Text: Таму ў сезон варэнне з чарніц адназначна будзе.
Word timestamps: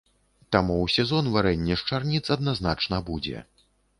Таму 0.55 0.77
ў 0.83 0.87
сезон 0.93 1.27
варэнне 1.35 1.77
з 1.81 1.91
чарніц 1.91 2.23
адназначна 2.39 3.03
будзе. 3.13 3.45